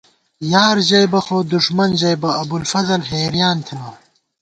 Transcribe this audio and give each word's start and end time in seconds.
یار 0.53 0.77
ژَئیبہ 0.87 1.21
خو 1.25 1.37
دُݭمن 1.53 1.89
ژئیبہ، 2.01 2.29
ابوالفضل 2.41 3.01
حېریان 3.09 3.57
تھنہ 3.65 3.89